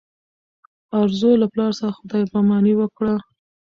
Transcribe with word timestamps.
ارزو 1.01 1.29
له 1.41 1.45
پلار 1.53 1.71
سره 1.79 1.91
خدای 1.97 2.23
په 2.31 2.35
اماني 2.41 2.73
وکړه. 2.77 3.15